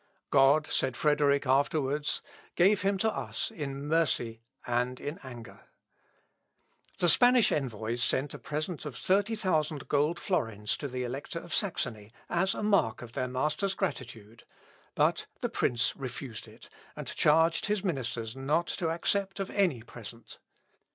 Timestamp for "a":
8.33-8.39, 12.55-12.63